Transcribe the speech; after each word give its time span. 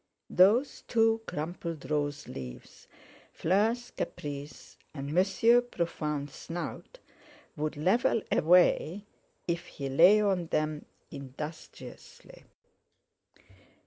Those 0.31 0.81
two 0.87 1.21
crumpled 1.27 1.91
rose 1.91 2.27
leaves, 2.27 2.87
Fleur's 3.33 3.91
caprice 3.91 4.79
and 4.95 5.13
Monsieur 5.13 5.61
Profond's 5.61 6.33
snout, 6.33 6.97
would 7.55 7.77
level 7.77 8.23
away 8.31 9.05
if 9.47 9.67
he 9.67 9.89
lay 9.89 10.19
on 10.19 10.47
them 10.47 10.85
industriously. 11.11 12.45